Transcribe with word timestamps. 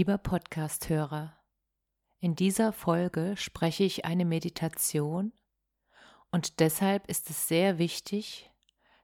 Lieber 0.00 0.16
Podcasthörer, 0.16 1.36
in 2.20 2.34
dieser 2.34 2.72
Folge 2.72 3.34
spreche 3.36 3.84
ich 3.84 4.06
eine 4.06 4.24
Meditation 4.24 5.34
und 6.30 6.58
deshalb 6.58 7.06
ist 7.10 7.28
es 7.28 7.48
sehr 7.48 7.76
wichtig, 7.76 8.50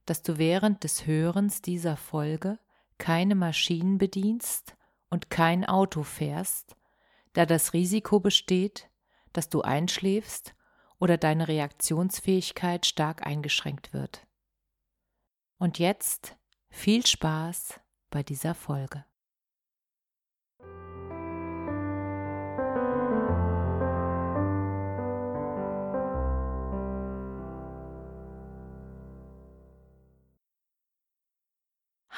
dass 0.06 0.22
du 0.22 0.38
während 0.38 0.84
des 0.84 1.06
Hörens 1.06 1.60
dieser 1.60 1.98
Folge 1.98 2.58
keine 2.96 3.34
Maschinen 3.34 3.98
bedienst 3.98 4.74
und 5.10 5.28
kein 5.28 5.66
Auto 5.66 6.02
fährst, 6.02 6.76
da 7.34 7.44
das 7.44 7.74
Risiko 7.74 8.18
besteht, 8.18 8.88
dass 9.34 9.50
du 9.50 9.60
einschläfst 9.60 10.54
oder 10.98 11.18
deine 11.18 11.46
Reaktionsfähigkeit 11.46 12.86
stark 12.86 13.26
eingeschränkt 13.26 13.92
wird. 13.92 14.26
Und 15.58 15.78
jetzt 15.78 16.38
viel 16.70 17.04
Spaß 17.04 17.80
bei 18.08 18.22
dieser 18.22 18.54
Folge. 18.54 19.04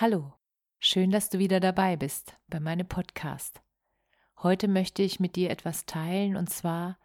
Hallo, 0.01 0.33
schön, 0.79 1.11
dass 1.11 1.29
du 1.29 1.41
wieder 1.41 1.59
dabei 1.59 1.97
bist 1.97 2.39
bei 2.47 2.61
meinem 2.61 2.87
Podcast. 2.87 3.61
Heute 4.41 4.69
möchte 4.69 5.03
ich 5.03 5.19
mit 5.19 5.35
dir 5.35 5.51
etwas 5.51 5.87
teilen 5.87 6.37
und 6.37 6.49
zwar 6.51 7.01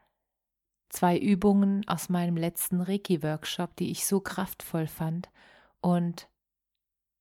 zwei 0.90 1.18
Übungen 1.18 1.88
aus 1.88 2.10
meinem 2.10 2.38
letzten 2.38 2.82
Reiki-Workshop, 2.82 3.76
die 3.78 3.90
ich 3.90 4.06
so 4.06 4.20
kraftvoll 4.20 4.86
fand 4.86 5.32
und 5.82 6.30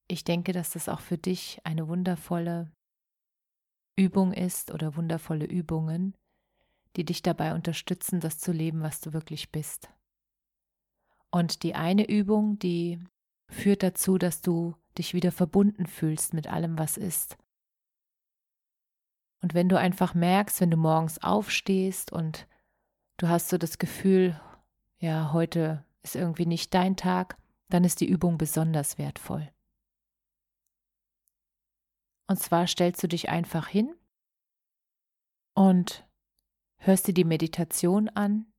ich 0.09 0.25
denke, 0.25 0.53
dass 0.53 0.73
das 0.73 0.91
auch 0.91 1.01
für 1.01 1.17
dich 1.17 1.59
eine 1.65 1.89
wundervolle 1.89 2.71
Übung 3.97 4.35
ist 4.35 4.73
oder 4.73 4.95
wundervolle 4.95 5.47
Übungen, 5.47 6.15
die 6.97 7.07
dich 7.07 7.23
dabei 7.23 7.55
unterstützen, 7.55 8.21
das 8.21 8.39
zu 8.39 8.53
leben, 8.53 8.83
was 8.83 9.01
du 9.01 9.15
wirklich 9.15 9.51
bist. 9.51 9.89
Und 11.31 11.63
die 11.63 11.75
eine 11.75 12.11
Übung, 12.11 12.59
die 12.59 13.03
führt 13.49 13.83
dazu, 13.83 14.19
dass 14.19 14.43
du 14.43 14.75
dich 14.99 15.15
wieder 15.15 15.33
verbunden 15.33 15.87
fühlst 15.87 16.35
mit 16.35 16.47
allem, 16.47 16.79
was 16.79 16.97
ist. 16.97 17.37
Und 19.41 19.55
wenn 19.55 19.69
du 19.69 19.79
einfach 19.79 20.15
merkst, 20.15 20.61
wenn 20.61 20.71
du 20.71 20.77
morgens 20.77 21.23
aufstehst 21.23 22.13
und 22.13 22.47
du 23.17 23.29
hast 23.29 23.49
so 23.49 23.59
das 23.59 23.79
Gefühl, 23.79 24.41
ja, 24.99 25.33
heute 25.33 25.85
ist 26.03 26.15
irgendwie 26.15 26.47
nicht 26.47 26.73
dein 26.75 26.97
Tag, 26.97 27.37
dann 27.69 27.85
ist 27.85 28.01
die 28.01 28.09
Übung 28.09 28.39
besonders 28.39 28.99
wertvoll. 28.99 29.51
Und 32.29 32.39
zwar 32.39 32.67
stellst 32.67 33.03
du 33.03 33.09
dich 33.09 33.29
einfach 33.29 33.67
hin 33.67 33.95
und 35.55 36.07
hörst 36.77 37.09
dir 37.09 37.15
die 37.15 37.25
Meditation 37.25 38.09
an, 38.09 38.53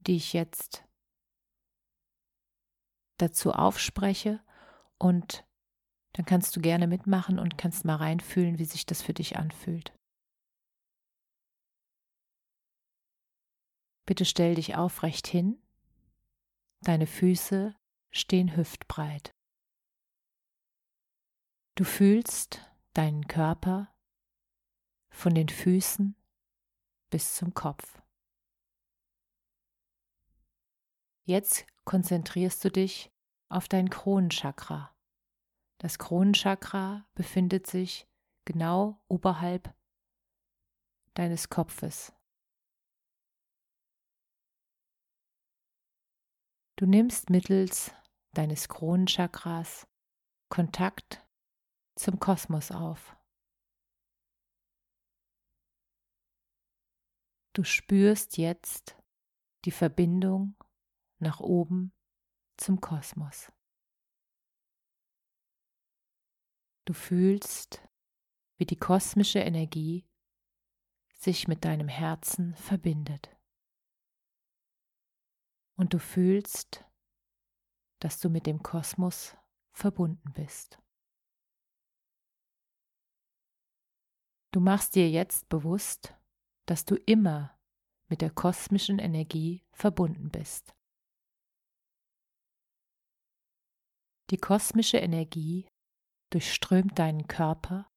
die 0.00 0.16
ich 0.16 0.32
jetzt 0.32 0.84
dazu 3.18 3.52
aufspreche 3.52 4.40
und 4.98 5.44
dann 6.20 6.26
kannst 6.26 6.54
du 6.54 6.60
gerne 6.60 6.86
mitmachen 6.86 7.38
und 7.38 7.56
kannst 7.56 7.86
mal 7.86 7.96
reinfühlen, 7.96 8.58
wie 8.58 8.66
sich 8.66 8.84
das 8.84 9.00
für 9.00 9.14
dich 9.14 9.38
anfühlt. 9.38 9.98
Bitte 14.04 14.26
stell 14.26 14.54
dich 14.56 14.76
aufrecht 14.76 15.26
hin. 15.26 15.62
Deine 16.82 17.06
Füße 17.06 17.74
stehen 18.10 18.54
hüftbreit. 18.54 19.30
Du 21.74 21.84
fühlst 21.84 22.70
deinen 22.92 23.26
Körper 23.26 23.90
von 25.08 25.34
den 25.34 25.48
Füßen 25.48 26.14
bis 27.08 27.34
zum 27.34 27.54
Kopf. 27.54 28.02
Jetzt 31.24 31.66
konzentrierst 31.86 32.62
du 32.62 32.70
dich 32.70 33.10
auf 33.48 33.68
dein 33.68 33.88
Kronenchakra. 33.88 34.94
Das 35.80 35.98
Kronenchakra 35.98 37.06
befindet 37.14 37.66
sich 37.66 38.06
genau 38.44 39.02
oberhalb 39.08 39.74
deines 41.14 41.48
Kopfes. 41.48 42.12
Du 46.76 46.84
nimmst 46.84 47.30
mittels 47.30 47.94
deines 48.32 48.68
Kronenchakras 48.68 49.88
Kontakt 50.50 51.26
zum 51.96 52.20
Kosmos 52.20 52.70
auf. 52.72 53.16
Du 57.54 57.64
spürst 57.64 58.36
jetzt 58.36 58.98
die 59.64 59.70
Verbindung 59.70 60.56
nach 61.20 61.40
oben 61.40 61.94
zum 62.58 62.82
Kosmos. 62.82 63.50
Du 66.90 66.94
fühlst, 66.94 67.88
wie 68.56 68.66
die 68.66 68.74
kosmische 68.74 69.38
Energie 69.38 70.08
sich 71.14 71.46
mit 71.46 71.64
deinem 71.64 71.86
Herzen 71.86 72.56
verbindet. 72.56 73.30
Und 75.76 75.94
du 75.94 76.00
fühlst, 76.00 76.84
dass 78.00 78.18
du 78.18 78.28
mit 78.28 78.44
dem 78.44 78.64
Kosmos 78.64 79.36
verbunden 79.70 80.32
bist. 80.32 80.82
Du 84.50 84.58
machst 84.58 84.96
dir 84.96 85.08
jetzt 85.08 85.48
bewusst, 85.48 86.18
dass 86.66 86.84
du 86.84 86.96
immer 86.96 87.56
mit 88.08 88.20
der 88.20 88.30
kosmischen 88.30 88.98
Energie 88.98 89.64
verbunden 89.70 90.28
bist. 90.28 90.74
Die 94.30 94.38
kosmische 94.38 94.98
Energie 94.98 95.69
durchströmt 96.30 96.98
deinen 96.98 97.26
Körper 97.26 97.90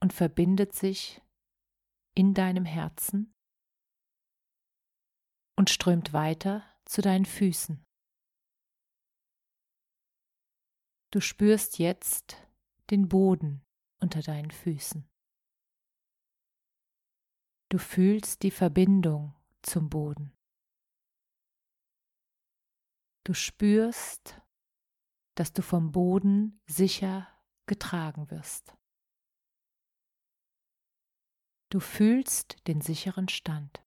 und 0.00 0.12
verbindet 0.12 0.74
sich 0.74 1.20
in 2.14 2.34
deinem 2.34 2.64
Herzen 2.64 3.34
und 5.56 5.70
strömt 5.70 6.12
weiter 6.12 6.64
zu 6.84 7.02
deinen 7.02 7.24
Füßen. 7.24 7.84
Du 11.12 11.20
spürst 11.20 11.78
jetzt 11.78 12.36
den 12.90 13.08
Boden 13.08 13.64
unter 14.00 14.22
deinen 14.22 14.50
Füßen. 14.50 15.08
Du 17.68 17.78
fühlst 17.78 18.42
die 18.42 18.50
Verbindung 18.50 19.34
zum 19.62 19.88
Boden. 19.88 20.36
Du 23.24 23.34
spürst 23.34 24.41
dass 25.34 25.52
du 25.52 25.62
vom 25.62 25.92
Boden 25.92 26.60
sicher 26.66 27.28
getragen 27.66 28.30
wirst. 28.30 28.76
Du 31.70 31.80
fühlst 31.80 32.66
den 32.66 32.82
sicheren 32.82 33.28
Stand. 33.28 33.82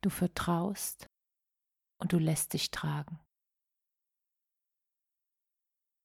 Du 0.00 0.10
vertraust 0.10 1.10
und 1.98 2.12
du 2.12 2.18
lässt 2.18 2.52
dich 2.52 2.70
tragen. 2.70 3.18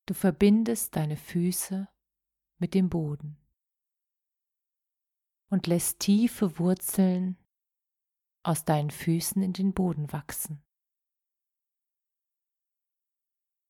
Du 0.07 0.15
verbindest 0.15 0.95
deine 0.95 1.15
Füße 1.15 1.87
mit 2.57 2.73
dem 2.73 2.89
Boden 2.89 3.37
und 5.49 5.67
lässt 5.67 5.99
tiefe 5.99 6.57
Wurzeln 6.57 7.37
aus 8.43 8.65
deinen 8.65 8.91
Füßen 8.91 9.41
in 9.41 9.53
den 9.53 9.73
Boden 9.73 10.11
wachsen. 10.11 10.61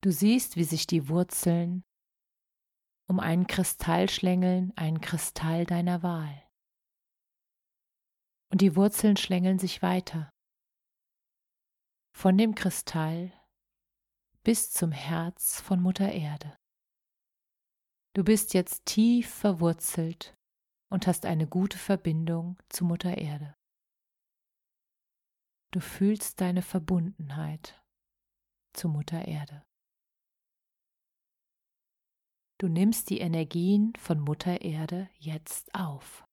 Du 0.02 0.12
siehst, 0.12 0.58
wie 0.58 0.66
sich 0.66 0.86
die 0.88 1.08
Wurzeln 1.08 1.84
um 3.08 3.20
einen 3.20 3.48
Kristall 3.48 4.10
schlängeln, 4.10 4.75
einen 4.75 5.02
Kristall 5.02 5.66
deiner 5.66 6.04
Wahl. 6.04 6.44
Und 8.52 8.62
die 8.62 8.75
Wurzeln 8.75 9.18
schlängeln 9.18 9.60
sich 9.60 9.81
weiter. 9.81 10.30
Von 12.16 12.38
dem 12.38 12.56
Kristall 12.56 13.31
bis 14.44 14.72
zum 14.72 14.92
Herz 14.92 15.62
von 15.62 15.81
Mutter 15.81 16.12
Erde. 16.12 16.58
Du 18.14 18.24
bist 18.24 18.54
jetzt 18.54 18.86
tief 18.86 19.34
verwurzelt 19.34 20.36
und 20.92 21.08
hast 21.08 21.25
eine 21.25 21.48
gute 21.48 21.78
Verbindung 21.78 22.62
zu 22.70 22.86
Mutter 22.86 23.18
Erde. 23.18 23.56
Du 25.74 25.80
fühlst 25.80 26.40
deine 26.40 26.62
Verbundenheit 26.62 27.84
zu 28.74 28.88
Mutter 28.88 29.28
Erde. 29.28 29.66
Du 32.60 32.68
nimmst 32.68 33.10
die 33.10 33.18
Energien 33.18 33.96
von 33.98 34.20
Mutter 34.20 34.62
Erde 34.62 35.10
jetzt 35.18 35.74
auf. 35.74 36.28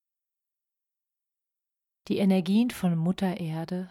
Die 2.08 2.18
Energien 2.18 2.70
von 2.70 2.98
Mutter 2.98 3.40
Erde 3.40 3.90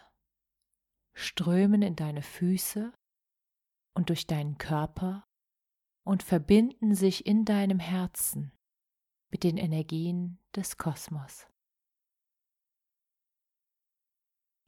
strömen 1.15 1.81
in 1.81 1.95
deine 1.95 2.21
Füße 2.21 2.93
und 3.95 4.09
durch 4.09 4.27
deinen 4.27 4.59
Körper 4.59 5.25
und 6.05 6.21
verbinden 6.21 6.93
sich 6.93 7.25
in 7.25 7.43
deinem 7.43 7.79
Herzen 7.79 8.51
mit 9.31 9.43
den 9.43 9.57
Energien 9.57 10.37
des 10.55 10.77
Kosmos. 10.77 11.47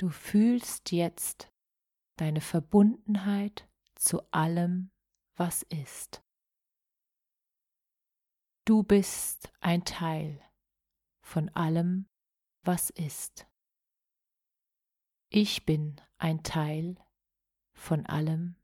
Du 0.01 0.09
fühlst 0.09 0.91
jetzt 0.91 1.53
deine 2.17 2.41
Verbundenheit 2.41 3.69
zu 3.93 4.23
allem, 4.31 4.89
was 5.35 5.61
ist. 5.61 6.23
Du 8.65 8.81
bist 8.81 9.53
ein 9.59 9.85
Teil 9.85 10.43
von 11.23 11.49
allem, 11.49 12.09
was 12.63 12.89
ist. 12.89 13.45
Ich 15.29 15.67
bin 15.67 16.01
ein 16.17 16.41
Teil 16.41 16.95
von 17.75 18.07
allem, 18.07 18.55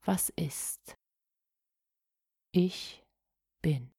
was 0.00 0.30
ist. 0.30 0.96
Ich 2.52 3.04
bin. 3.60 3.92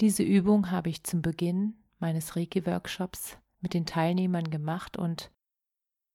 Diese 0.00 0.22
Übung 0.22 0.70
habe 0.70 0.88
ich 0.88 1.04
zum 1.04 1.20
Beginn 1.20 1.83
meines 2.04 2.36
Reiki-Workshops 2.36 3.38
mit 3.60 3.72
den 3.72 3.86
Teilnehmern 3.86 4.50
gemacht 4.50 4.98
und 4.98 5.32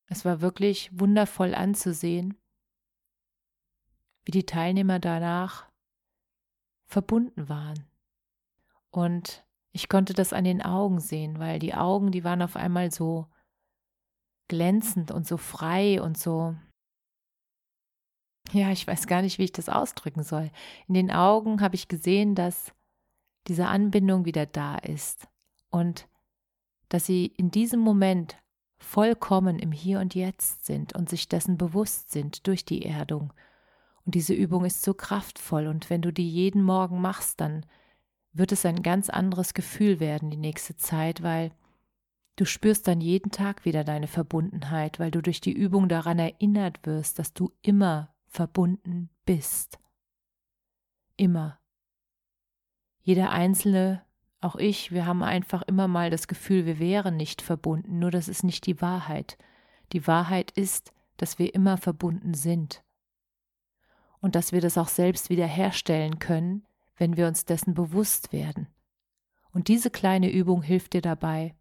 es 0.06 0.24
war 0.24 0.40
wirklich 0.40 0.92
wundervoll 0.94 1.56
anzusehen, 1.56 2.38
wie 4.24 4.30
die 4.30 4.46
Teilnehmer 4.46 5.00
danach 5.00 5.68
verbunden 6.86 7.50
waren. 7.50 7.88
Und 8.92 9.44
ich 9.72 9.90
konnte 9.90 10.14
das 10.14 10.32
an 10.32 10.44
den 10.44 10.62
Augen 10.62 11.00
sehen, 11.00 11.40
weil 11.40 11.58
die 11.58 11.74
Augen, 11.74 12.12
die 12.12 12.24
waren 12.24 12.44
auf 12.44 12.56
einmal 12.56 12.92
so 12.92 13.26
glänzend 14.48 15.10
und 15.10 15.26
so 15.26 15.38
frei 15.38 16.04
und 16.04 16.20
so, 16.20 16.56
ja, 18.52 18.70
ich 18.70 18.86
weiß 18.86 19.08
gar 19.08 19.24
nicht, 19.24 19.40
wie 19.40 19.46
ich 19.46 19.54
das 19.54 19.70
ausdrücken 19.70 20.22
soll. 20.22 20.52
In 20.88 20.94
den 20.94 21.10
Augen 21.10 21.62
habe 21.62 21.74
ich 21.74 21.88
gesehen, 21.88 22.36
dass 22.36 22.76
diese 23.48 23.66
Anbindung 23.66 24.26
wieder 24.26 24.46
da 24.46 24.76
ist 24.76 25.28
und 25.70 26.08
dass 26.90 27.06
sie 27.06 27.28
in 27.28 27.52
diesem 27.52 27.80
Moment 27.80 28.38
vollkommen 28.78 29.60
im 29.60 29.72
Hier 29.72 30.00
und 30.00 30.16
Jetzt 30.16 30.66
sind 30.66 30.96
und 30.96 31.10
sich 31.10 31.28
dessen 31.28 31.58
bewusst 31.58 32.12
sind 32.12 32.48
durch 32.48 32.66
die 32.66 32.86
Erdung. 32.86 33.34
Und 34.06 34.16
diese 34.16 34.34
Übung 34.34 34.66
ist 34.66 34.82
so 34.82 34.94
kraftvoll 34.94 35.68
und 35.68 35.90
wenn 35.90 36.02
du 36.02 36.12
die 36.12 36.30
jeden 36.30 36.64
Morgen 36.64 37.02
machst, 37.02 37.42
dann 37.42 37.66
wird 38.32 38.52
es 38.52 38.66
ein 38.66 38.82
ganz 38.82 39.10
anderes 39.10 39.54
Gefühl 39.54 40.00
werden 40.00 40.30
die 40.30 40.38
nächste 40.38 40.76
Zeit, 40.78 41.22
weil 41.22 41.52
du 42.36 42.46
spürst 42.46 42.88
dann 42.88 43.02
jeden 43.02 43.32
Tag 43.32 43.66
wieder 43.66 43.84
deine 43.84 44.08
Verbundenheit, 44.08 45.00
weil 45.00 45.12
du 45.12 45.22
durch 45.22 45.42
die 45.42 45.52
Übung 45.52 45.90
daran 45.90 46.20
erinnert 46.20 46.86
wirst, 46.86 47.20
dass 47.20 47.34
du 47.34 47.52
immer 47.62 48.14
verbunden 48.28 49.10
bist. 49.26 49.80
Immer. 51.18 51.60
Jeder 53.02 53.32
Einzelne, 53.32 54.04
auch 54.42 54.56
ich, 54.56 54.92
wir 54.92 55.06
haben 55.06 55.24
einfach 55.24 55.64
immer 55.64 55.88
mal 55.88 56.10
das 56.10 56.28
Gefühl, 56.28 56.66
wir 56.66 56.80
wären 56.80 57.18
nicht 57.18 57.42
verbunden, 57.42 58.00
nur 58.00 58.12
das 58.12 58.28
ist 58.28 58.44
nicht 58.44 58.66
die 58.66 58.82
Wahrheit. 58.82 59.38
Die 59.92 60.08
Wahrheit 60.08 60.52
ist, 60.52 60.94
dass 61.18 61.40
wir 61.40 61.54
immer 61.54 61.78
verbunden 61.78 62.34
sind. 62.34 62.84
Und 64.22 64.36
dass 64.36 64.52
wir 64.52 64.62
das 64.62 64.78
auch 64.78 64.88
selbst 64.88 65.30
wiederherstellen 65.30 66.20
können, 66.20 66.66
wenn 66.96 67.18
wir 67.18 67.28
uns 67.28 67.46
dessen 67.46 67.74
bewusst 67.74 68.32
werden. 68.32 68.68
Und 69.52 69.68
diese 69.68 69.90
kleine 69.90 70.32
Übung 70.32 70.62
hilft 70.62 70.94
dir 70.94 71.02
dabei, 71.02 71.56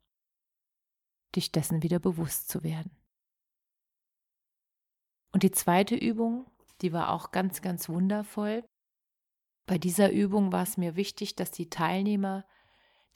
dich 1.34 1.52
dessen 1.52 1.82
wieder 1.82 1.98
bewusst 1.98 2.48
zu 2.48 2.62
werden. 2.62 2.90
Und 5.32 5.42
die 5.42 5.50
zweite 5.50 5.94
Übung, 5.94 6.46
die 6.80 6.92
war 6.92 7.10
auch 7.12 7.30
ganz, 7.30 7.62
ganz 7.62 7.88
wundervoll. 7.88 8.64
Bei 9.66 9.78
dieser 9.78 10.10
Übung 10.10 10.52
war 10.52 10.62
es 10.62 10.76
mir 10.76 10.96
wichtig, 10.96 11.36
dass 11.36 11.50
die 11.50 11.70
Teilnehmer 11.70 12.44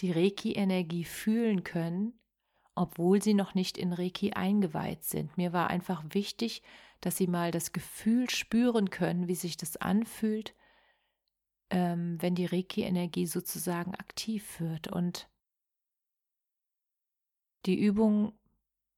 die 0.02 0.10
Reiki-Energie 0.10 1.04
fühlen 1.04 1.62
können, 1.62 2.18
obwohl 2.74 3.22
sie 3.22 3.34
noch 3.34 3.54
nicht 3.54 3.78
in 3.78 3.92
Reiki 3.92 4.32
eingeweiht 4.32 5.04
sind. 5.04 5.36
Mir 5.36 5.52
war 5.52 5.70
einfach 5.70 6.02
wichtig, 6.10 6.62
dass 7.00 7.16
sie 7.16 7.28
mal 7.28 7.52
das 7.52 7.72
Gefühl 7.72 8.28
spüren 8.28 8.90
können, 8.90 9.28
wie 9.28 9.36
sich 9.36 9.56
das 9.56 9.76
anfühlt, 9.76 10.54
ähm, 11.70 12.20
wenn 12.20 12.34
die 12.34 12.46
Reiki-Energie 12.46 13.26
sozusagen 13.26 13.94
aktiv 13.94 14.60
wird. 14.60 14.88
Und 14.88 15.30
die 17.66 17.80
Übung 17.80 18.32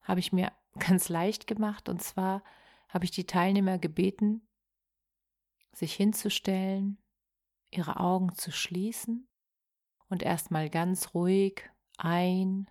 habe 0.01 0.21
ich 0.21 0.33
mir 0.33 0.53
ganz 0.79 1.11
leicht 1.11 1.47
gemacht. 1.47 1.91
Und 1.91 2.03
zwar 2.03 2.43
habe 2.89 3.05
ich 3.05 3.11
die 3.11 3.27
Teilnehmer 3.27 3.79
gebeten, 3.79 4.49
sich 5.73 5.95
hinzustellen, 5.95 6.97
ihre 7.71 8.01
Augen 8.01 8.35
zu 8.35 8.53
schließen 8.53 9.29
und 10.15 10.23
erstmal 10.23 10.71
ganz 10.71 11.13
ruhig 11.13 11.69
ein- 11.99 12.71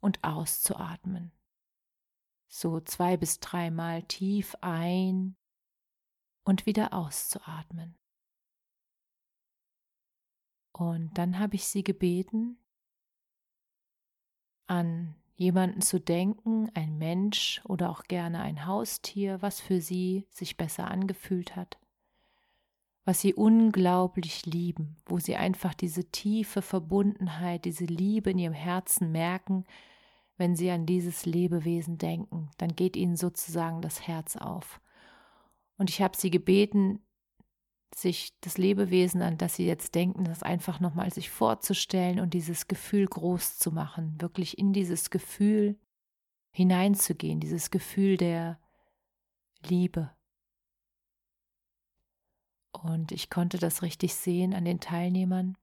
und 0.00 0.24
auszuatmen. 0.24 1.30
So 2.48 2.80
zwei 2.80 3.16
bis 3.16 3.38
dreimal 3.38 4.02
tief 4.02 4.56
ein 4.60 5.36
und 6.42 6.66
wieder 6.66 6.92
auszuatmen. 6.92 7.96
Und 10.72 11.16
dann 11.16 11.38
habe 11.38 11.54
ich 11.54 11.68
sie 11.68 11.84
gebeten, 11.84 12.58
an 14.66 15.14
jemanden 15.36 15.82
zu 15.82 16.00
denken, 16.00 16.68
ein 16.74 16.98
Mensch 16.98 17.60
oder 17.64 17.90
auch 17.90 18.02
gerne 18.02 18.40
ein 18.40 18.66
Haustier, 18.66 19.40
was 19.40 19.60
für 19.60 19.80
sie 19.80 20.26
sich 20.30 20.56
besser 20.56 20.90
angefühlt 20.90 21.54
hat, 21.54 21.78
was 23.04 23.20
sie 23.20 23.34
unglaublich 23.34 24.46
lieben, 24.46 24.96
wo 25.06 25.18
sie 25.18 25.36
einfach 25.36 25.74
diese 25.74 26.04
tiefe 26.04 26.62
Verbundenheit, 26.62 27.64
diese 27.64 27.86
Liebe 27.86 28.30
in 28.30 28.38
ihrem 28.38 28.54
Herzen 28.54 29.10
merken, 29.10 29.64
wenn 30.36 30.56
sie 30.56 30.70
an 30.70 30.86
dieses 30.86 31.26
Lebewesen 31.26 31.98
denken, 31.98 32.50
dann 32.58 32.74
geht 32.74 32.96
ihnen 32.96 33.16
sozusagen 33.16 33.82
das 33.82 34.06
Herz 34.06 34.36
auf. 34.36 34.80
Und 35.76 35.90
ich 35.90 36.00
habe 36.02 36.16
sie 36.16 36.30
gebeten, 36.30 37.00
sich 37.94 38.32
das 38.40 38.56
Lebewesen, 38.56 39.22
an 39.22 39.36
das 39.36 39.56
sie 39.56 39.66
jetzt 39.66 39.94
denken, 39.94 40.24
das 40.24 40.42
einfach 40.42 40.80
nochmal 40.80 41.12
sich 41.12 41.30
vorzustellen 41.30 42.20
und 42.20 42.34
dieses 42.34 42.68
Gefühl 42.68 43.06
groß 43.06 43.58
zu 43.58 43.72
machen, 43.72 44.20
wirklich 44.20 44.58
in 44.58 44.72
dieses 44.72 45.10
Gefühl 45.10 45.78
hineinzugehen, 46.52 47.40
dieses 47.40 47.70
Gefühl 47.70 48.16
der 48.16 48.58
Liebe. 49.66 50.10
Und 52.72 53.12
ich 53.12 53.30
konnte 53.30 53.58
das 53.58 53.82
richtig 53.82 54.14
sehen 54.14 54.54
an 54.54 54.64
den 54.64 54.80
Teilnehmern, 54.80 55.56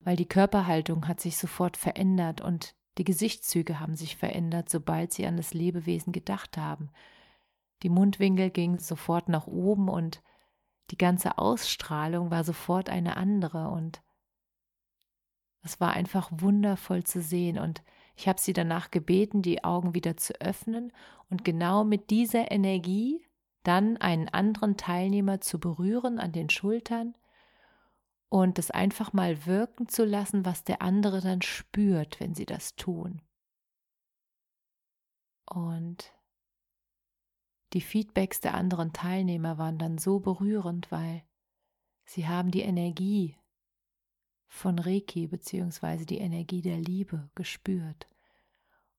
weil 0.00 0.16
die 0.16 0.28
Körperhaltung 0.28 1.08
hat 1.08 1.20
sich 1.20 1.36
sofort 1.36 1.76
verändert 1.76 2.40
und 2.40 2.74
die 2.98 3.04
Gesichtszüge 3.04 3.80
haben 3.80 3.96
sich 3.96 4.16
verändert, 4.16 4.68
sobald 4.68 5.12
sie 5.12 5.26
an 5.26 5.36
das 5.36 5.54
Lebewesen 5.54 6.12
gedacht 6.12 6.56
haben. 6.56 6.90
Die 7.82 7.88
Mundwinkel 7.88 8.50
gingen 8.50 8.78
sofort 8.78 9.28
nach 9.28 9.46
oben 9.46 9.88
und 9.88 10.22
die 10.90 10.98
ganze 10.98 11.38
Ausstrahlung 11.38 12.30
war 12.30 12.44
sofort 12.44 12.88
eine 12.88 13.16
andere 13.16 13.68
und 13.68 14.02
es 15.62 15.80
war 15.80 15.94
einfach 15.94 16.30
wundervoll 16.30 17.04
zu 17.04 17.22
sehen 17.22 17.58
und 17.58 17.82
ich 18.16 18.28
habe 18.28 18.40
sie 18.40 18.52
danach 18.52 18.90
gebeten, 18.90 19.42
die 19.42 19.64
Augen 19.64 19.94
wieder 19.94 20.16
zu 20.16 20.38
öffnen 20.40 20.92
und 21.30 21.44
genau 21.44 21.84
mit 21.84 22.10
dieser 22.10 22.50
Energie 22.52 23.26
dann 23.64 23.96
einen 23.96 24.28
anderen 24.28 24.76
Teilnehmer 24.76 25.40
zu 25.40 25.58
berühren 25.58 26.18
an 26.18 26.32
den 26.32 26.50
Schultern 26.50 27.14
und 28.28 28.58
es 28.58 28.70
einfach 28.70 29.12
mal 29.12 29.46
wirken 29.46 29.88
zu 29.88 30.04
lassen, 30.04 30.44
was 30.44 30.64
der 30.64 30.82
andere 30.82 31.20
dann 31.20 31.42
spürt, 31.42 32.20
wenn 32.20 32.34
sie 32.34 32.46
das 32.46 32.76
tun. 32.76 33.22
Und 35.46 36.12
die 37.72 37.80
Feedbacks 37.80 38.40
der 38.40 38.54
anderen 38.54 38.92
Teilnehmer 38.92 39.58
waren 39.58 39.78
dann 39.78 39.98
so 39.98 40.20
berührend, 40.20 40.90
weil 40.90 41.24
sie 42.04 42.28
haben 42.28 42.50
die 42.50 42.62
Energie 42.62 43.36
von 44.46 44.78
Reiki 44.78 45.26
bzw. 45.26 46.04
die 46.04 46.18
Energie 46.18 46.62
der 46.62 46.78
Liebe 46.78 47.28
gespürt. 47.34 48.08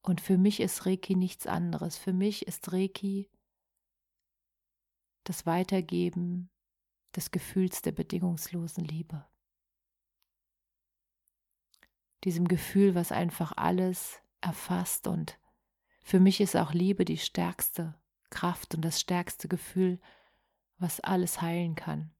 Und 0.01 0.21
für 0.21 0.37
mich 0.37 0.59
ist 0.59 0.85
Reiki 0.85 1.15
nichts 1.15 1.47
anderes. 1.47 1.97
Für 1.97 2.13
mich 2.13 2.47
ist 2.47 2.71
Reiki 2.73 3.29
das 5.25 5.45
Weitergeben 5.45 6.49
des 7.15 7.31
Gefühls 7.31 7.81
der 7.81 7.91
bedingungslosen 7.91 8.85
Liebe. 8.85 9.25
Diesem 12.23 12.47
Gefühl, 12.47 12.95
was 12.95 13.11
einfach 13.11 13.53
alles 13.57 14.21
erfasst 14.41 15.07
und 15.07 15.37
für 16.01 16.19
mich 16.19 16.39
ist 16.39 16.55
auch 16.55 16.71
Liebe 16.71 17.03
die 17.03 17.17
stärkste 17.17 17.95
Kraft 18.29 18.75
und 18.75 18.81
das 18.81 18.99
stärkste 18.99 19.47
Gefühl, 19.47 19.99
was 20.77 20.99
alles 20.99 21.41
heilen 21.41 21.75
kann. 21.75 22.11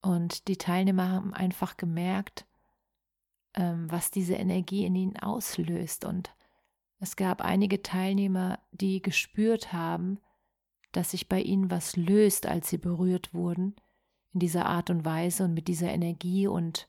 Und 0.00 0.48
die 0.48 0.56
Teilnehmer 0.56 1.10
haben 1.10 1.34
einfach 1.34 1.76
gemerkt, 1.76 2.46
ähm, 3.54 3.90
was 3.90 4.10
diese 4.10 4.34
Energie 4.34 4.84
in 4.86 4.94
ihnen 4.94 5.16
auslöst. 5.18 6.04
Und 6.04 6.34
es 7.00 7.16
gab 7.16 7.42
einige 7.42 7.82
Teilnehmer, 7.82 8.58
die 8.72 9.00
gespürt 9.00 9.72
haben, 9.72 10.18
dass 10.92 11.12
sich 11.12 11.28
bei 11.28 11.40
ihnen 11.40 11.70
was 11.70 11.96
löst, 11.96 12.46
als 12.46 12.68
sie 12.70 12.78
berührt 12.78 13.32
wurden, 13.34 13.76
in 14.32 14.40
dieser 14.40 14.66
Art 14.66 14.90
und 14.90 15.04
Weise 15.04 15.44
und 15.44 15.54
mit 15.54 15.68
dieser 15.68 15.90
Energie. 15.90 16.46
Und 16.46 16.88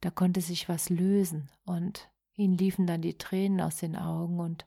da 0.00 0.10
konnte 0.10 0.40
sich 0.40 0.68
was 0.68 0.90
lösen. 0.90 1.50
Und 1.64 2.10
ihnen 2.34 2.56
liefen 2.56 2.86
dann 2.86 3.02
die 3.02 3.18
Tränen 3.18 3.60
aus 3.60 3.76
den 3.76 3.94
Augen. 3.94 4.40
Und 4.40 4.66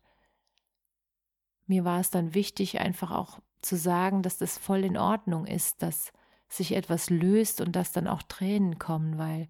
mir 1.65 1.83
war 1.83 1.99
es 1.99 2.09
dann 2.09 2.33
wichtig, 2.33 2.79
einfach 2.79 3.11
auch 3.11 3.39
zu 3.61 3.75
sagen, 3.75 4.23
dass 4.23 4.37
das 4.37 4.57
voll 4.57 4.83
in 4.83 4.97
Ordnung 4.97 5.45
ist, 5.45 5.81
dass 5.83 6.13
sich 6.47 6.73
etwas 6.73 7.09
löst 7.09 7.61
und 7.61 7.75
dass 7.75 7.91
dann 7.91 8.07
auch 8.07 8.23
Tränen 8.23 8.79
kommen, 8.79 9.17
weil 9.17 9.49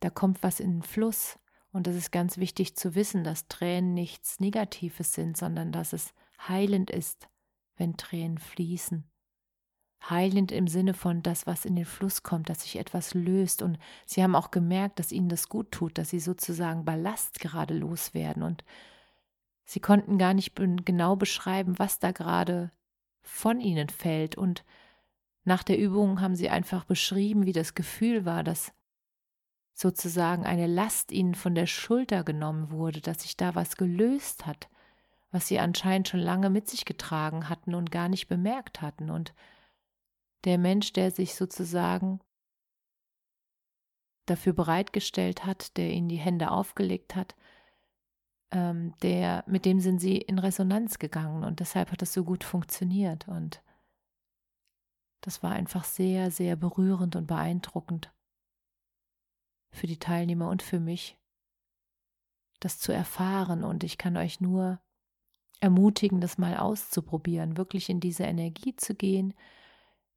da 0.00 0.10
kommt 0.10 0.42
was 0.42 0.60
in 0.60 0.72
den 0.72 0.82
Fluss. 0.82 1.38
Und 1.74 1.88
es 1.88 1.96
ist 1.96 2.12
ganz 2.12 2.38
wichtig 2.38 2.76
zu 2.76 2.94
wissen, 2.94 3.24
dass 3.24 3.48
Tränen 3.48 3.94
nichts 3.94 4.38
Negatives 4.38 5.12
sind, 5.12 5.36
sondern 5.36 5.72
dass 5.72 5.92
es 5.92 6.14
heilend 6.46 6.88
ist, 6.88 7.28
wenn 7.76 7.96
Tränen 7.96 8.38
fließen. 8.38 9.02
Heilend 10.08 10.52
im 10.52 10.68
Sinne 10.68 10.94
von 10.94 11.24
das, 11.24 11.48
was 11.48 11.64
in 11.64 11.74
den 11.74 11.84
Fluss 11.84 12.22
kommt, 12.22 12.48
dass 12.48 12.62
sich 12.62 12.76
etwas 12.76 13.12
löst. 13.14 13.60
Und 13.60 13.80
sie 14.06 14.22
haben 14.22 14.36
auch 14.36 14.52
gemerkt, 14.52 15.00
dass 15.00 15.10
ihnen 15.10 15.28
das 15.28 15.48
gut 15.48 15.72
tut, 15.72 15.98
dass 15.98 16.10
sie 16.10 16.20
sozusagen 16.20 16.84
Ballast 16.84 17.40
gerade 17.40 17.74
loswerden. 17.74 18.44
Und 18.44 18.62
sie 19.64 19.80
konnten 19.80 20.16
gar 20.16 20.32
nicht 20.32 20.54
genau 20.54 21.16
beschreiben, 21.16 21.76
was 21.80 21.98
da 21.98 22.12
gerade 22.12 22.70
von 23.20 23.60
ihnen 23.60 23.88
fällt. 23.88 24.36
Und 24.36 24.64
nach 25.42 25.64
der 25.64 25.80
Übung 25.80 26.20
haben 26.20 26.36
sie 26.36 26.50
einfach 26.50 26.84
beschrieben, 26.84 27.46
wie 27.46 27.52
das 27.52 27.74
Gefühl 27.74 28.24
war, 28.24 28.44
dass 28.44 28.72
sozusagen 29.74 30.46
eine 30.46 30.68
Last 30.68 31.10
ihnen 31.10 31.34
von 31.34 31.54
der 31.54 31.66
Schulter 31.66 32.22
genommen 32.22 32.70
wurde, 32.70 33.00
dass 33.00 33.22
sich 33.22 33.36
da 33.36 33.56
was 33.56 33.76
gelöst 33.76 34.46
hat, 34.46 34.68
was 35.32 35.48
sie 35.48 35.58
anscheinend 35.58 36.08
schon 36.08 36.20
lange 36.20 36.48
mit 36.48 36.68
sich 36.70 36.84
getragen 36.84 37.48
hatten 37.48 37.74
und 37.74 37.90
gar 37.90 38.08
nicht 38.08 38.28
bemerkt 38.28 38.80
hatten. 38.80 39.10
Und 39.10 39.34
der 40.44 40.58
Mensch, 40.58 40.92
der 40.92 41.10
sich 41.10 41.34
sozusagen 41.34 42.20
dafür 44.26 44.52
bereitgestellt 44.52 45.44
hat, 45.44 45.76
der 45.76 45.90
ihnen 45.90 46.08
die 46.08 46.16
Hände 46.16 46.52
aufgelegt 46.52 47.16
hat, 47.16 47.34
ähm, 48.52 48.94
der, 49.02 49.42
mit 49.48 49.64
dem 49.64 49.80
sind 49.80 49.98
sie 49.98 50.18
in 50.18 50.38
Resonanz 50.38 51.00
gegangen 51.00 51.42
und 51.42 51.58
deshalb 51.58 51.90
hat 51.90 52.00
das 52.00 52.12
so 52.12 52.22
gut 52.22 52.44
funktioniert. 52.44 53.26
Und 53.26 53.60
das 55.20 55.42
war 55.42 55.50
einfach 55.50 55.82
sehr, 55.82 56.30
sehr 56.30 56.54
berührend 56.54 57.16
und 57.16 57.26
beeindruckend 57.26 58.12
für 59.74 59.86
die 59.86 59.98
Teilnehmer 59.98 60.48
und 60.48 60.62
für 60.62 60.80
mich, 60.80 61.18
das 62.60 62.78
zu 62.78 62.92
erfahren. 62.92 63.64
Und 63.64 63.84
ich 63.84 63.98
kann 63.98 64.16
euch 64.16 64.40
nur 64.40 64.80
ermutigen, 65.60 66.20
das 66.20 66.38
mal 66.38 66.56
auszuprobieren, 66.56 67.56
wirklich 67.56 67.88
in 67.88 68.00
diese 68.00 68.24
Energie 68.24 68.76
zu 68.76 68.94
gehen. 68.94 69.34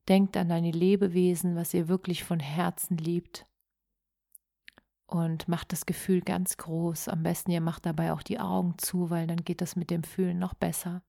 Denkt 0.08 0.38
an 0.38 0.50
deine 0.50 0.72
Lebewesen, 0.72 1.56
was 1.56 1.74
ihr 1.74 1.88
wirklich 1.88 2.24
von 2.24 2.40
Herzen 2.40 2.98
liebt. 2.98 3.46
Und 5.06 5.48
macht 5.48 5.72
das 5.72 5.86
Gefühl 5.86 6.22
ganz 6.22 6.58
groß. 6.58 7.08
Am 7.08 7.24
besten 7.24 7.52
ihr 7.52 7.62
macht 7.62 7.86
dabei 7.86 8.12
auch 8.12 8.24
die 8.24 8.40
Augen 8.40 8.78
zu, 8.78 9.10
weil 9.10 9.26
dann 9.26 9.44
geht 9.44 9.62
das 9.62 9.76
mit 9.76 9.90
dem 9.90 10.04
Fühlen 10.04 10.38
noch 10.38 10.54
besser. 10.54 11.02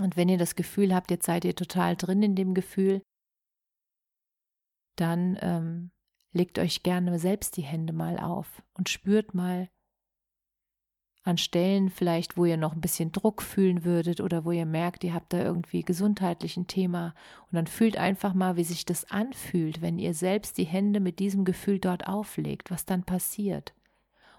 Und 0.00 0.16
wenn 0.16 0.28
ihr 0.28 0.38
das 0.38 0.56
Gefühl 0.56 0.94
habt, 0.94 1.10
jetzt 1.10 1.26
seid 1.26 1.44
ihr 1.44 1.54
total 1.54 1.96
drin 1.96 2.22
in 2.22 2.34
dem 2.34 2.54
Gefühl, 2.54 3.02
dann 4.96 5.38
ähm, 5.40 5.90
legt 6.36 6.58
euch 6.58 6.82
gerne 6.82 7.18
selbst 7.18 7.56
die 7.56 7.62
Hände 7.62 7.92
mal 7.92 8.18
auf 8.18 8.62
und 8.74 8.88
spürt 8.88 9.34
mal 9.34 9.70
an 11.24 11.38
Stellen 11.38 11.90
vielleicht, 11.90 12.36
wo 12.36 12.44
ihr 12.44 12.56
noch 12.56 12.72
ein 12.72 12.80
bisschen 12.80 13.10
Druck 13.10 13.42
fühlen 13.42 13.84
würdet 13.84 14.20
oder 14.20 14.44
wo 14.44 14.52
ihr 14.52 14.66
merkt, 14.66 15.02
ihr 15.02 15.12
habt 15.12 15.32
da 15.32 15.42
irgendwie 15.42 15.82
gesundheitlich 15.82 16.56
ein 16.56 16.68
Thema. 16.68 17.14
Und 17.46 17.56
dann 17.56 17.66
fühlt 17.66 17.96
einfach 17.96 18.32
mal, 18.32 18.56
wie 18.56 18.62
sich 18.62 18.84
das 18.84 19.10
anfühlt, 19.10 19.82
wenn 19.82 19.98
ihr 19.98 20.14
selbst 20.14 20.56
die 20.56 20.66
Hände 20.66 21.00
mit 21.00 21.18
diesem 21.18 21.44
Gefühl 21.44 21.80
dort 21.80 22.06
auflegt, 22.06 22.70
was 22.70 22.84
dann 22.84 23.02
passiert 23.02 23.74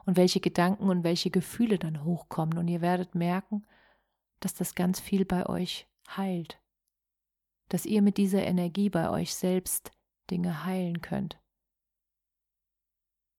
und 0.06 0.16
welche 0.16 0.40
Gedanken 0.40 0.90
und 0.90 1.04
welche 1.04 1.30
Gefühle 1.30 1.78
dann 1.78 2.06
hochkommen. 2.06 2.58
Und 2.58 2.70
ihr 2.70 2.80
werdet 2.80 3.16
merken, 3.16 3.66
dass 4.40 4.54
das 4.54 4.74
ganz 4.74 5.02
viel 5.02 5.26
bei 5.26 5.46
euch 5.46 5.88
heilt, 6.16 6.62
dass 7.68 7.86
ihr 7.86 8.02
mit 8.02 8.16
dieser 8.18 8.44
Energie 8.44 8.90
bei 8.90 9.10
euch 9.10 9.36
selbst 9.36 9.92
Dinge 10.30 10.64
heilen 10.64 11.02
könnt. 11.02 11.38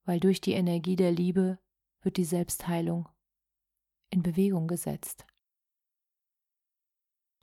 Weil 0.08 0.20
durch 0.20 0.40
die 0.40 0.54
Energie 0.54 0.96
der 0.96 1.12
Liebe 1.12 1.58
wird 2.00 2.16
die 2.16 2.24
Selbstheilung 2.24 3.10
in 4.08 4.22
Bewegung 4.22 4.66
gesetzt. 4.66 5.26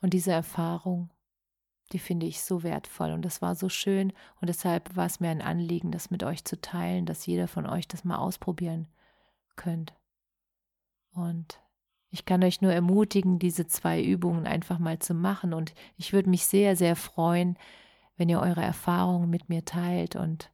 Und 0.01 0.13
diese 0.13 0.31
Erfahrung, 0.31 1.11
die 1.91 1.99
finde 1.99 2.25
ich 2.25 2.41
so 2.41 2.63
wertvoll 2.63 3.11
und 3.11 3.21
das 3.21 3.39
war 3.43 3.53
so 3.53 3.69
schön 3.69 4.13
und 4.41 4.49
deshalb 4.49 4.95
war 4.95 5.05
es 5.05 5.19
mir 5.19 5.29
ein 5.29 5.43
Anliegen, 5.43 5.91
das 5.91 6.09
mit 6.09 6.23
euch 6.23 6.43
zu 6.43 6.59
teilen, 6.59 7.05
dass 7.05 7.27
jeder 7.27 7.47
von 7.47 7.67
euch 7.67 7.87
das 7.87 8.03
mal 8.03 8.17
ausprobieren 8.17 8.87
könnt. 9.55 9.93
Und 11.11 11.61
ich 12.09 12.25
kann 12.25 12.43
euch 12.43 12.61
nur 12.61 12.73
ermutigen, 12.73 13.37
diese 13.37 13.67
zwei 13.67 14.03
Übungen 14.03 14.47
einfach 14.47 14.79
mal 14.79 14.97
zu 14.97 15.13
machen 15.13 15.53
und 15.53 15.75
ich 15.97 16.13
würde 16.13 16.31
mich 16.31 16.47
sehr, 16.47 16.75
sehr 16.75 16.95
freuen, 16.95 17.59
wenn 18.17 18.27
ihr 18.27 18.39
eure 18.39 18.63
Erfahrungen 18.63 19.29
mit 19.29 19.49
mir 19.49 19.65
teilt 19.65 20.15
und 20.15 20.49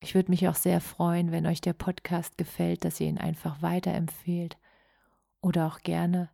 ich 0.00 0.14
würde 0.14 0.30
mich 0.30 0.48
auch 0.48 0.54
sehr 0.54 0.80
freuen, 0.80 1.30
wenn 1.30 1.46
euch 1.46 1.60
der 1.60 1.74
Podcast 1.74 2.38
gefällt, 2.38 2.84
dass 2.84 3.00
ihr 3.00 3.08
ihn 3.08 3.18
einfach 3.18 3.60
weiterempfehlt 3.62 4.58
oder 5.42 5.66
auch 5.66 5.80
gerne 5.80 6.30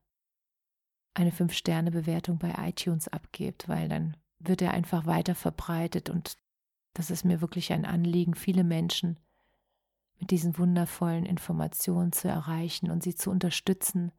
eine 1.14 1.30
5-Sterne-Bewertung 1.30 2.38
bei 2.38 2.54
iTunes 2.68 3.08
abgebt, 3.08 3.68
weil 3.68 3.88
dann 3.88 4.16
wird 4.38 4.62
er 4.62 4.72
einfach 4.72 5.06
weiter 5.06 5.34
verbreitet 5.34 6.10
und 6.10 6.38
das 6.92 7.10
ist 7.10 7.24
mir 7.24 7.40
wirklich 7.40 7.72
ein 7.72 7.84
Anliegen, 7.84 8.34
viele 8.34 8.64
Menschen 8.64 9.18
mit 10.18 10.30
diesen 10.30 10.56
wundervollen 10.56 11.26
Informationen 11.26 12.12
zu 12.12 12.28
erreichen 12.28 12.90
und 12.90 13.02
sie 13.02 13.14
zu 13.14 13.30
unterstützen, 13.30 14.12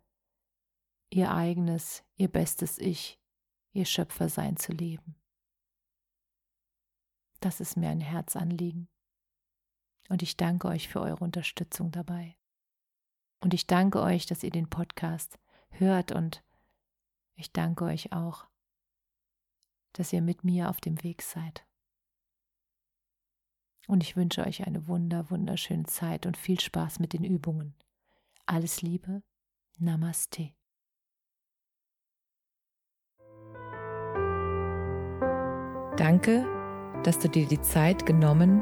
ihr 1.10 1.34
eigenes, 1.34 2.04
ihr 2.16 2.28
bestes 2.28 2.78
Ich, 2.78 3.20
ihr 3.72 3.86
Schöpfersein 3.86 4.58
zu 4.58 4.74
leben. 4.74 5.16
Das 7.40 7.60
ist 7.60 7.78
mir 7.78 7.90
ein 7.90 8.02
Herzanliegen. 8.02 8.90
Und 10.10 10.22
ich 10.22 10.38
danke 10.38 10.68
euch 10.68 10.88
für 10.88 11.02
eure 11.02 11.24
Unterstützung 11.24 11.92
dabei. 11.92 12.38
Und 13.42 13.54
ich 13.54 13.68
danke 13.68 14.02
euch, 14.02 14.26
dass 14.26 14.44
ihr 14.44 14.52
den 14.52 14.70
Podcast 14.70 15.38
hört 15.70 16.12
und 16.12 16.44
ich 17.36 17.52
danke 17.52 17.86
euch 17.86 18.14
auch, 18.14 18.48
dass 19.94 20.12
ihr 20.12 20.22
mit 20.22 20.44
mir 20.44 20.70
auf 20.70 20.82
dem 20.82 21.04
Weg 21.04 21.22
seid. 21.22 21.66
Und 23.88 24.04
ich 24.04 24.16
wünsche 24.16 24.46
euch 24.46 24.66
eine 24.66 24.88
wunder, 24.88 25.30
wunderschöne 25.30 25.86
Zeit 25.86 26.26
und 26.26 26.36
viel 26.36 26.60
Spaß 26.60 27.00
mit 27.00 27.14
den 27.14 27.24
Übungen. 27.24 27.76
Alles 28.46 28.82
Liebe, 28.82 29.24
Namaste. 29.78 30.54
Danke, 35.96 36.46
dass 37.04 37.20
du 37.20 37.30
dir 37.30 37.48
die 37.48 37.62
Zeit 37.62 38.06
genommen 38.06 38.62